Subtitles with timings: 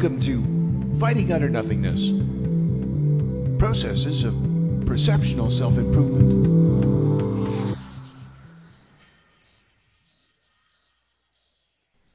[0.00, 2.08] Welcome to Fighting Utter Nothingness
[3.58, 4.34] Processes of
[4.86, 7.76] Perceptional Self Improvement.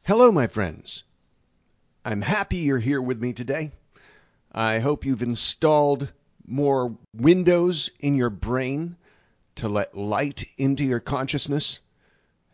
[0.03, 1.03] Hello, my friends.
[2.03, 3.71] I'm happy you're here with me today.
[4.51, 6.11] I hope you've installed
[6.43, 8.95] more windows in your brain
[9.57, 11.81] to let light into your consciousness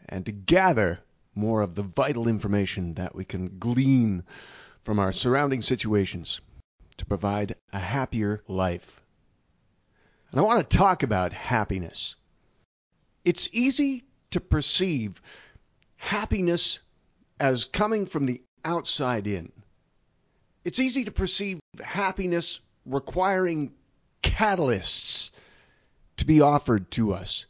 [0.10, 1.00] and to gather
[1.36, 4.26] more of the vital information that we can glean
[4.84, 6.42] from our surrounding situations
[6.98, 9.02] to provide a happier life.
[10.32, 12.16] And I want to talk about happiness.
[13.26, 15.22] It's easy to perceive
[15.98, 16.80] happiness
[17.40, 19.52] as coming from the outside in.
[20.64, 23.74] It's easy to perceive happiness requiring
[24.24, 25.32] catalysts
[26.18, 27.46] to be offered to us,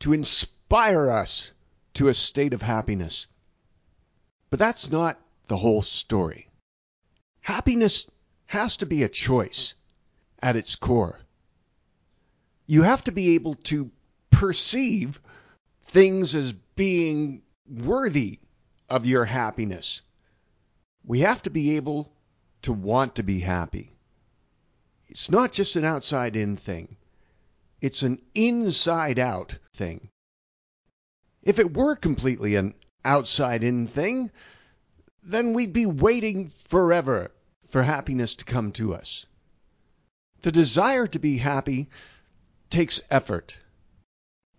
[0.00, 1.50] to inspire us
[1.94, 3.26] to a state of happiness.
[4.50, 6.48] But that's not the whole story.
[7.40, 8.06] Happiness
[8.46, 9.74] has to be a choice
[10.40, 11.18] at its core.
[12.66, 13.90] You have to be able to
[14.30, 15.20] perceive
[15.86, 18.38] things as being worthy
[18.88, 20.02] of your happiness.
[21.04, 22.12] We have to be able
[22.62, 23.92] to want to be happy.
[25.08, 26.96] It's not just an outside in thing.
[27.80, 30.10] It's an inside out thing.
[31.42, 32.74] If it were completely an
[33.04, 34.30] outside in thing,
[35.28, 37.30] then we'd be waiting forever
[37.70, 39.26] for happiness to come to us.
[40.40, 41.88] The desire to be happy
[42.70, 43.58] takes effort.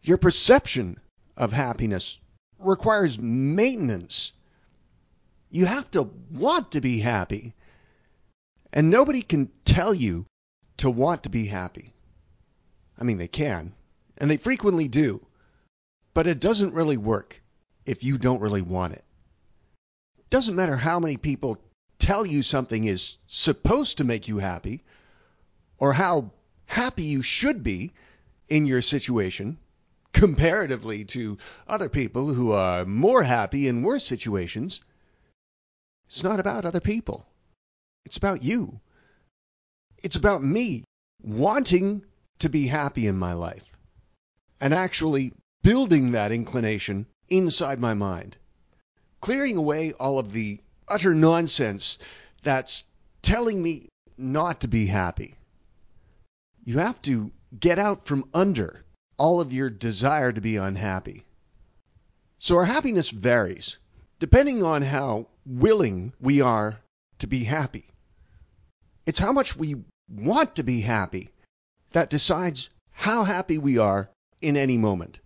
[0.01, 0.99] Your perception
[1.35, 2.17] of happiness
[2.59, 4.31] requires maintenance.
[5.49, 7.55] You have to want to be happy.
[8.71, 10.27] And nobody can tell you
[10.77, 11.93] to want to be happy.
[12.99, 13.73] I mean, they can,
[14.17, 15.25] and they frequently do.
[16.13, 17.41] But it doesn't really work
[17.85, 19.03] if you don't really want it.
[20.29, 21.57] Doesn't matter how many people
[21.97, 24.83] tell you something is supposed to make you happy
[25.77, 26.31] or how
[26.65, 27.91] happy you should be
[28.47, 29.57] in your situation
[30.13, 31.37] comparatively to
[31.67, 34.81] other people who are more happy in worse situations.
[36.07, 37.25] It's not about other people.
[38.05, 38.79] It's about you.
[40.01, 40.83] It's about me
[41.21, 42.03] wanting
[42.39, 43.65] to be happy in my life
[44.61, 48.37] and actually building that inclination inside my mind,
[49.21, 51.97] clearing away all of the utter nonsense
[52.43, 52.83] that's
[53.21, 55.35] telling me not to be happy.
[56.63, 58.85] You have to get out from under
[59.17, 61.25] all of your desire to be unhappy.
[62.39, 63.77] So our happiness varies
[64.19, 66.79] depending on how willing we are
[67.19, 67.85] to be happy.
[69.05, 69.75] It's how much we
[70.09, 71.29] want to be happy
[71.91, 74.09] that decides how happy we are
[74.41, 75.19] in any moment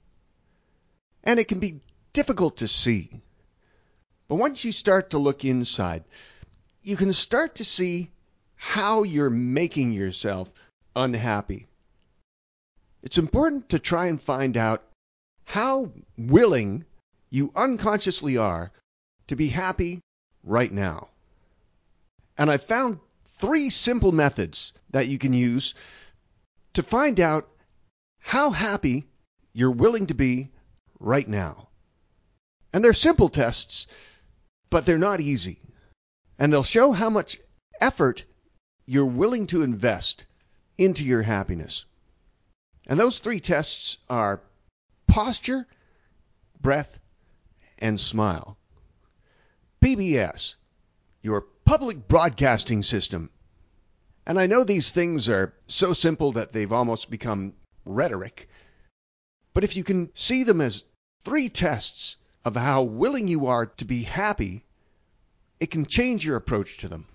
[1.23, 1.79] and it can be
[2.11, 3.09] difficult to see.
[4.33, 6.05] But once you start to look inside,
[6.81, 8.09] you can start to see
[8.55, 10.49] how you're making yourself
[10.95, 11.67] unhappy.
[13.03, 14.81] It's important to try and find out
[15.45, 16.83] how willing
[17.29, 18.71] you unconsciously are
[19.27, 20.01] to be happy
[20.43, 21.09] right now.
[22.35, 22.97] And I found
[23.37, 25.75] three simple methods that you can use
[26.73, 27.47] to find out
[28.17, 29.05] how happy
[29.53, 30.49] you're willing to be
[30.99, 31.67] right now.
[32.73, 33.85] And they're simple tests,
[34.73, 35.59] but they're not easy.
[36.39, 37.39] And they'll show how much
[37.79, 38.25] effort
[38.87, 40.25] you're willing to invest
[40.79, 41.85] into your happiness.
[42.87, 44.41] And those three tests are
[45.05, 45.67] posture,
[46.59, 46.97] breath,
[47.77, 48.57] and smile.
[49.79, 50.55] PBS,
[51.21, 53.29] your public broadcasting system.
[54.25, 57.53] And I know these things are so simple that they've almost become
[57.85, 58.49] rhetoric.
[59.53, 60.81] But if you can see them as
[61.23, 64.63] three tests of how willing you are to be happy,
[65.59, 67.05] it can change your approach to them.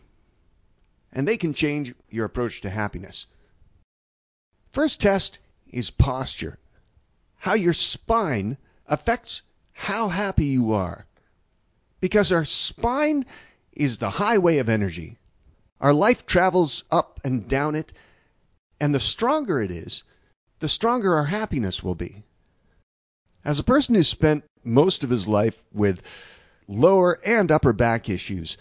[1.13, 3.27] And they can change your approach to happiness.
[4.73, 5.39] First test
[5.71, 6.59] is posture.
[7.37, 8.57] How your spine
[8.87, 11.07] affects how happy you are.
[12.01, 13.27] Because our spine
[13.73, 15.19] is the highway of energy.
[15.81, 17.93] Our life travels up and down it,
[18.81, 20.03] and the stronger it is,
[20.61, 22.25] the stronger our happiness will be.
[23.45, 26.03] As a person who spent most of his life with
[26.67, 28.57] lower and upper back issues,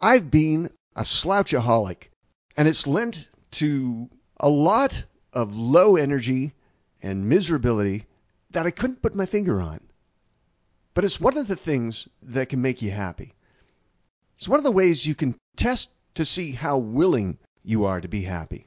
[0.00, 2.10] I've been a slouchaholic,
[2.56, 6.54] and it's lent to a lot of low energy
[7.02, 8.04] and miserability
[8.50, 9.80] that I couldn't put my finger on.
[10.94, 13.34] But it's one of the things that can make you happy.
[14.36, 18.08] It's one of the ways you can test to see how willing you are to
[18.08, 18.66] be happy.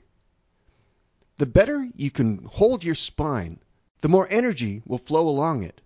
[1.38, 3.60] The better you can hold your spine
[4.01, 5.81] the more energy will flow along it.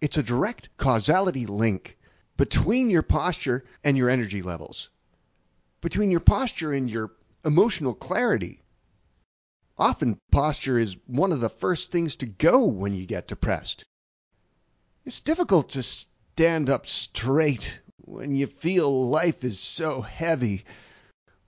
[0.00, 1.96] It's a direct causality link
[2.36, 4.90] between your posture and your energy levels.
[5.80, 7.12] between your posture and your
[7.44, 8.60] emotional clarity.
[9.78, 13.84] Often, posture is one of the first things to go when you get depressed.
[15.04, 20.64] It's difficult to stand up straight when you feel life is so heavy,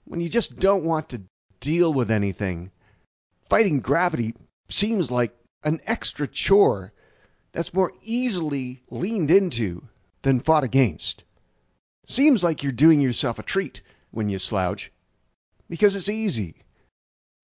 [0.05, 1.23] when you just don't want to
[1.59, 2.71] deal with anything.
[3.49, 4.35] Fighting gravity
[4.69, 5.35] seems like
[5.65, 6.93] an extra chore
[7.59, 9.83] that's more easily leaned into
[10.23, 11.25] than fought against.
[12.07, 13.83] Seems like you're doing yourself a treat
[14.13, 14.93] when you slouch
[15.69, 16.55] because it's easy.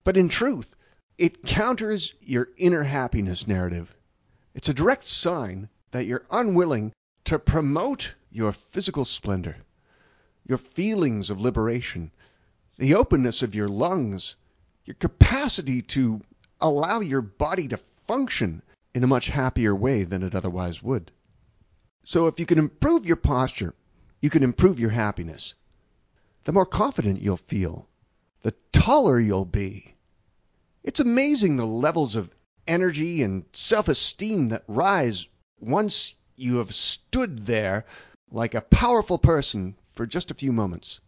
[0.05, 0.77] But in truth,
[1.19, 3.93] it counters your inner happiness narrative.
[4.55, 6.93] It's a direct sign that you're unwilling
[7.25, 9.57] to promote your physical splendor,
[10.47, 12.13] your feelings of liberation,
[12.79, 14.37] the openness of your lungs,
[14.85, 16.21] your capacity to
[16.61, 18.63] allow your body to function
[18.95, 21.11] in a much happier way than it otherwise would.
[22.05, 23.75] So if you can improve your posture,
[24.23, 25.55] you can improve your happiness.
[26.45, 27.89] The more confident you'll feel,
[28.43, 29.95] the taller you'll be.
[30.83, 32.31] It's amazing the levels of
[32.67, 35.27] energy and self-esteem that rise
[35.59, 37.85] once you have stood there
[38.31, 41.01] like a powerful person for just a few moments,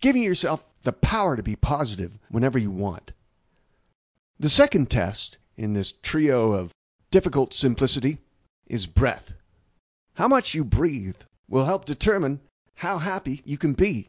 [0.00, 3.12] giving yourself the power to be positive whenever you want.
[4.38, 6.70] The second test in this trio of
[7.12, 8.18] difficult simplicity
[8.66, 9.34] is breath.
[10.14, 11.16] How much you breathe
[11.46, 12.40] will help determine
[12.74, 14.08] how happy you can be.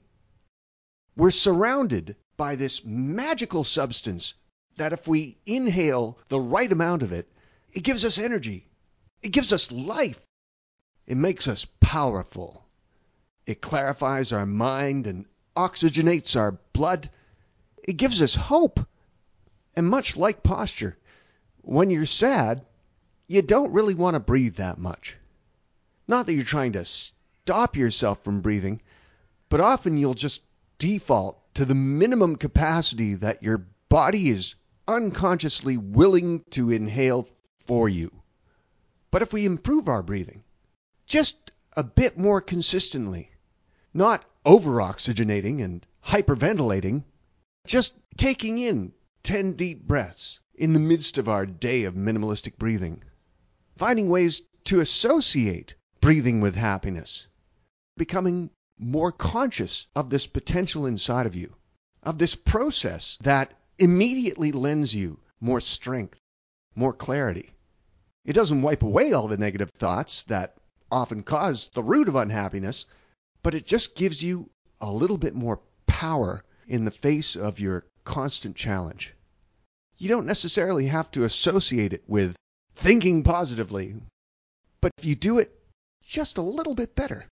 [1.15, 4.33] We're surrounded by this magical substance
[4.77, 7.29] that if we inhale the right amount of it,
[7.73, 8.65] it gives us energy.
[9.21, 10.19] It gives us life.
[11.05, 12.65] It makes us powerful.
[13.45, 15.25] It clarifies our mind and
[15.57, 17.09] oxygenates our blood.
[17.83, 18.79] It gives us hope.
[19.75, 20.97] And much like posture,
[21.61, 22.65] when you're sad,
[23.27, 25.17] you don't really want to breathe that much.
[26.07, 28.81] Not that you're trying to stop yourself from breathing,
[29.49, 30.41] but often you'll just
[30.77, 34.55] default to the minimum capacity that your body is
[34.87, 37.27] unconsciously willing to inhale
[37.65, 38.11] for you.
[39.11, 40.43] But if we improve our breathing
[41.05, 43.29] just a bit more consistently,
[43.93, 47.03] not over oxygenating and hyperventilating,
[47.65, 48.93] just taking in
[49.23, 53.03] 10 deep breaths in the midst of our day of minimalistic breathing,
[53.75, 57.27] finding ways to associate breathing with happiness,
[57.97, 61.55] becoming more conscious of this potential inside of you,
[62.01, 66.19] of this process that immediately lends you more strength,
[66.75, 67.53] more clarity.
[68.25, 70.57] It doesn't wipe away all the negative thoughts that
[70.91, 72.85] often cause the root of unhappiness,
[73.41, 74.49] but it just gives you
[74.79, 79.13] a little bit more power in the face of your constant challenge.
[79.97, 82.35] You don't necessarily have to associate it with
[82.75, 83.95] thinking positively,
[84.81, 85.51] but if you do it
[86.05, 87.25] just a little bit better,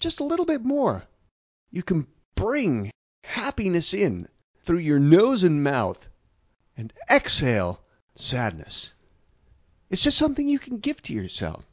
[0.00, 1.04] just a little bit more,
[1.70, 2.90] you can bring
[3.24, 4.28] happiness in
[4.64, 6.08] through your nose and mouth
[6.76, 7.80] and exhale
[8.16, 8.92] sadness.
[9.90, 11.64] It's just something you can give to yourself.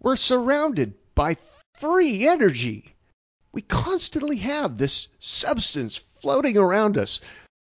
[0.00, 1.36] We're surrounded by
[1.74, 2.94] free energy.
[3.52, 7.20] We constantly have this substance floating around us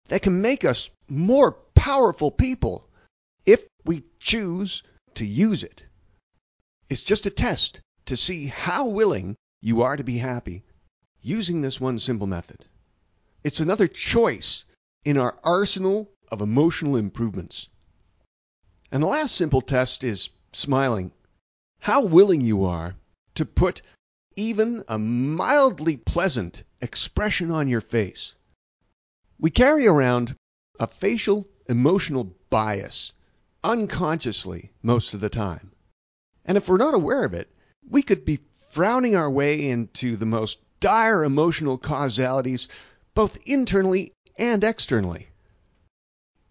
[0.09, 2.88] that can make us more powerful people
[3.49, 4.83] if we choose
[5.15, 5.83] to use it.
[6.91, 10.65] It's just a test to see how willing you are to be happy
[11.23, 12.67] using this one simple method.
[13.43, 14.67] It's another choice
[15.03, 17.69] in our arsenal of emotional improvements.
[18.93, 21.11] And the last simple test is smiling.
[21.81, 22.97] How willing you are
[23.37, 23.81] to put
[24.37, 28.35] even a mildly pleasant expression on your face.
[29.41, 30.37] We carry around
[30.79, 33.13] a facial emotional bias
[33.65, 35.73] unconsciously most of the time.
[36.45, 37.51] And if we're not aware of it,
[37.89, 42.69] we could be frowning our way into the most dire emotional causalities,
[43.15, 45.29] both internally and externally.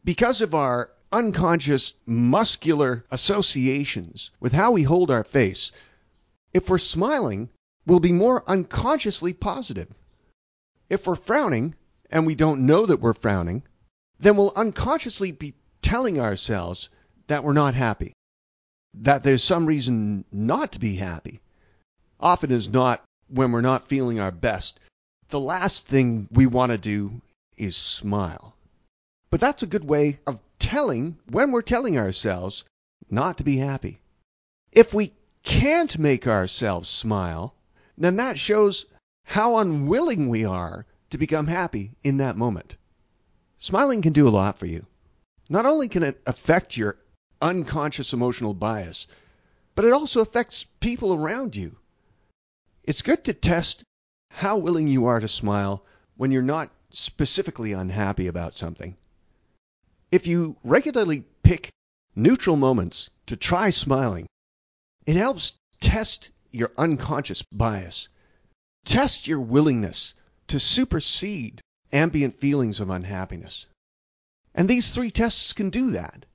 [0.03, 5.71] Because of our unconscious muscular associations with how we hold our face,
[6.53, 7.49] if we're smiling,
[7.85, 9.87] we'll be more unconsciously positive.
[10.89, 11.75] If we're frowning,
[12.09, 13.63] and we don't know that we're frowning,
[14.19, 16.89] then we'll unconsciously be telling ourselves
[17.27, 18.13] that we're not happy
[19.01, 21.39] that there's some reason not to be happy.
[22.19, 24.79] Often is not when we're not feeling our best.
[25.29, 27.21] The last thing we want to do
[27.57, 28.55] is smile.
[29.29, 32.63] But that's a good way of telling when we're telling ourselves
[33.09, 33.99] not to be happy.
[34.71, 37.53] If we can't make ourselves smile,
[37.97, 38.85] then that shows
[39.25, 42.77] how unwilling we are to become happy in that moment.
[43.59, 44.85] Smiling can do a lot for you.
[45.49, 46.97] Not only can it affect your
[47.41, 49.07] unconscious emotional bias,
[49.75, 51.77] but it also affects people around you.
[52.83, 53.83] It's good to test
[54.29, 55.85] how willing you are to smile
[56.15, 58.97] when you're not specifically unhappy about something.
[60.11, 61.69] If you regularly pick
[62.15, 64.27] neutral moments to try smiling,
[65.05, 68.07] it helps test your unconscious bias,
[68.85, 70.13] test your willingness
[70.47, 71.61] to supersede
[71.91, 73.65] ambient feelings of unhappiness.
[74.57, 76.25] And these three tests can do that.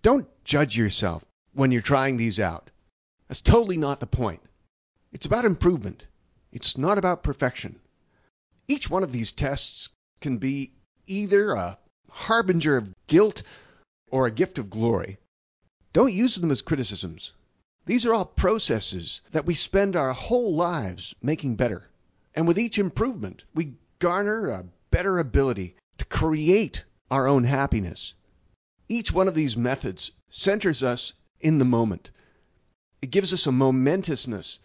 [0.00, 2.70] Don't judge yourself when you're trying these out.
[3.28, 4.40] That's totally not the point.
[5.12, 6.06] It's about improvement.
[6.50, 7.78] It's not about perfection.
[8.68, 9.90] Each one of these tests
[10.22, 10.72] can be
[11.06, 11.78] either a
[12.08, 13.42] harbinger of guilt
[14.10, 15.18] or a gift of glory.
[15.92, 17.32] Don't use them as criticisms.
[17.84, 21.84] These are all processes that we spend our whole lives making better.
[22.34, 28.14] And with each improvement, we garner a better ability to create our own happiness.
[28.88, 32.10] Each one of these methods centers us in the moment.
[33.02, 34.58] It gives us a momentousness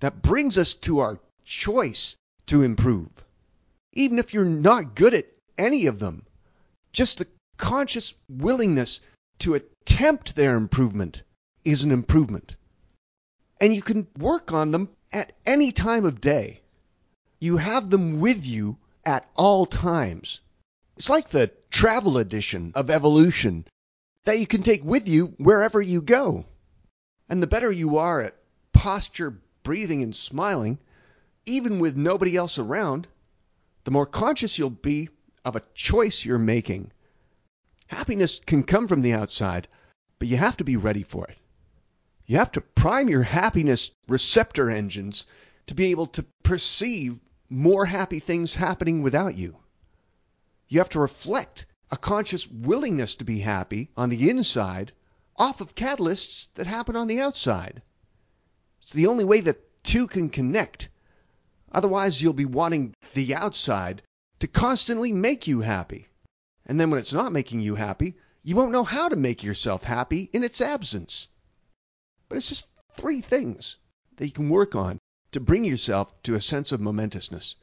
[0.00, 2.16] that brings us to our choice
[2.46, 3.08] to improve.
[3.92, 5.26] Even if you're not good at
[5.58, 6.26] any of them,
[6.92, 7.26] just the
[7.56, 9.00] conscious willingness
[9.38, 11.22] to attempt their improvement
[11.64, 12.56] is an improvement.
[13.60, 16.60] And you can work on them at any time of day.
[17.40, 20.40] You have them with you at all times.
[20.96, 23.62] It's like the travel edition of evolution
[24.24, 26.42] that you can take with you wherever you go.
[27.28, 28.34] And the better you are at
[28.72, 30.78] posture, breathing, and smiling,
[31.44, 33.06] even with nobody else around,
[33.84, 35.10] the more conscious you'll be
[35.44, 36.92] of a choice you're making.
[37.88, 39.68] Happiness can come from the outside,
[40.18, 41.36] but you have to be ready for it.
[42.24, 45.26] You have to prime your happiness receptor engines
[45.66, 47.18] to be able to perceive
[47.50, 49.58] more happy things happening without you.
[50.68, 54.92] You have to reflect a conscious willingness to be happy on the inside
[55.36, 57.82] off of catalysts that happen on the outside.
[58.82, 60.88] It's the only way that two can connect.
[61.70, 64.02] Otherwise, you'll be wanting the outside
[64.40, 66.08] to constantly make you happy.
[66.64, 69.84] And then when it's not making you happy, you won't know how to make yourself
[69.84, 71.28] happy in its absence.
[72.28, 73.76] But it's just three things
[74.16, 74.98] that you can work on
[75.32, 77.54] to bring yourself to a sense of momentousness,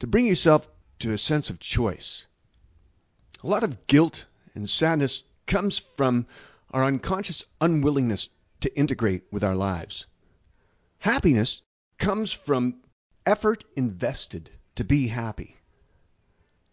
[0.00, 0.68] to bring yourself
[0.98, 2.26] to a sense of choice.
[3.42, 6.26] A lot of guilt and sadness comes from
[6.72, 8.28] our unconscious unwillingness
[8.60, 10.06] to integrate with our lives.
[10.98, 11.62] Happiness
[11.98, 12.80] comes from
[13.24, 15.56] effort invested to be happy,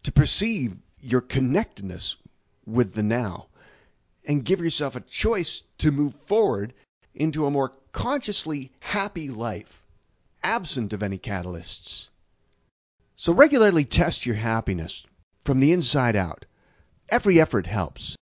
[0.02, 2.16] to perceive your connectedness
[2.64, 3.46] with the now,
[4.24, 6.74] and give yourself a choice to move forward
[7.14, 9.82] into a more consciously happy life,
[10.42, 12.08] absent of any catalysts.
[13.16, 15.04] So regularly test your happiness
[15.44, 16.44] from the inside out
[17.08, 18.16] Every effort helps.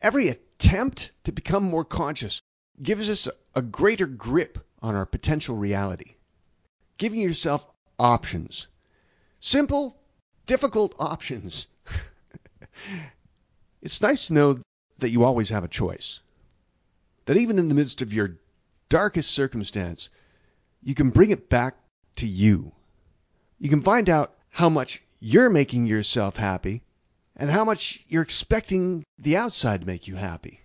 [0.00, 2.40] Every attempt to become more conscious
[2.82, 6.14] gives us a greater grip on our potential reality.
[6.96, 7.66] Giving yourself
[7.98, 8.66] options.
[9.40, 9.98] Simple,
[10.46, 11.66] difficult options.
[13.82, 14.60] it's nice to know
[14.98, 16.20] that you always have a choice.
[17.26, 18.38] That even in the midst of your
[18.88, 20.08] darkest circumstance,
[20.82, 21.76] you can bring it back
[22.16, 22.72] to you.
[23.58, 26.82] You can find out how much you're making yourself happy
[27.34, 30.60] and how much you're expecting the outside to make you happy.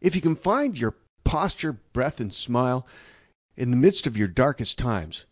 [0.00, 2.86] If you can find your posture, breath, and smile
[3.56, 5.26] in the midst of your darkest times,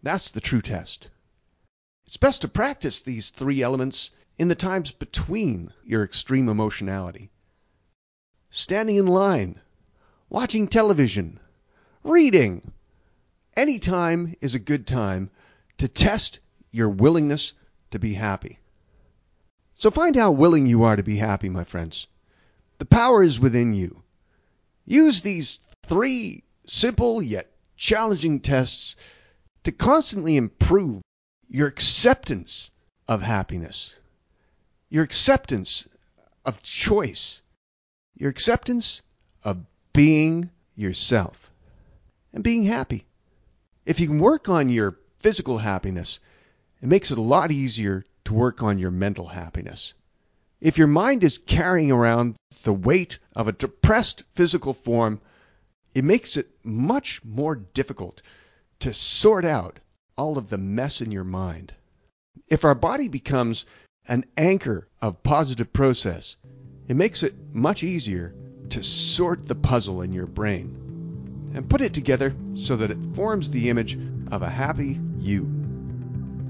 [0.00, 1.08] that's the true test.
[2.06, 7.32] It's best to practice these three elements in the times between your extreme emotionality.
[8.48, 9.60] Standing in line,
[10.28, 11.40] watching television,
[12.04, 12.70] reading.
[13.56, 15.30] Any time is a good time
[15.78, 16.38] to test
[16.70, 17.52] your willingness
[17.90, 18.58] to be happy.
[19.76, 22.06] So find how willing you are to be happy, my friends.
[22.78, 24.02] The power is within you.
[24.86, 28.96] Use these three simple yet challenging tests
[29.64, 31.02] to constantly improve
[31.48, 32.70] your acceptance
[33.08, 33.94] of happiness,
[34.88, 35.86] your acceptance
[36.44, 37.42] of choice,
[38.16, 39.02] your acceptance
[39.44, 39.58] of
[39.92, 41.50] being yourself
[42.32, 43.04] and being happy.
[43.84, 46.20] If you can work on your physical happiness,
[46.86, 49.92] it makes it a lot easier to work on your mental happiness.
[50.60, 55.20] If your mind is carrying around the weight of a depressed physical form,
[55.96, 58.22] it makes it much more difficult
[58.78, 59.80] to sort out
[60.16, 61.74] all of the mess in your mind.
[62.46, 63.64] If our body becomes
[64.06, 66.36] an anchor of positive process,
[66.86, 68.32] it makes it much easier
[68.70, 73.50] to sort the puzzle in your brain and put it together so that it forms
[73.50, 73.98] the image
[74.30, 75.65] of a happy you.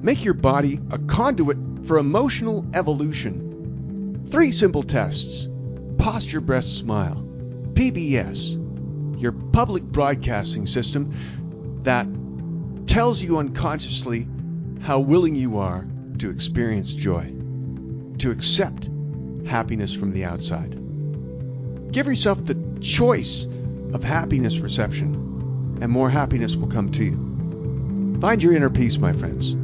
[0.06, 4.24] Make your body a conduit for emotional evolution.
[4.30, 5.48] Three simple tests
[5.98, 7.26] posture, breath, smile.
[7.72, 11.12] PBS, your public broadcasting system
[11.82, 12.06] that
[12.86, 14.28] tells you unconsciously
[14.80, 15.84] how willing you are
[16.18, 17.34] to experience joy,
[18.18, 18.88] to accept
[19.44, 20.70] happiness from the outside.
[21.90, 23.48] Give yourself the choice
[23.92, 28.20] of happiness reception, and more happiness will come to you.
[28.20, 29.56] Find your inner peace, my friends.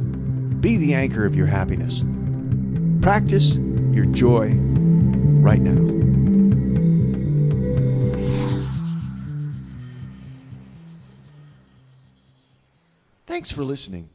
[0.63, 2.01] Be the anchor of your happiness.
[3.01, 4.47] Practice your joy
[5.43, 5.75] right now.
[13.27, 14.07] Thanks for listening.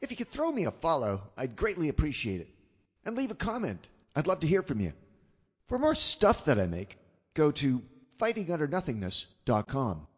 [0.00, 2.48] If you could throw me a follow, I'd greatly appreciate it.
[3.04, 3.86] And leave a comment.
[4.16, 4.94] I'd love to hear from you.
[5.68, 6.98] For more stuff that I make,
[7.34, 7.80] go to
[8.20, 10.08] fightingutternothingness.com.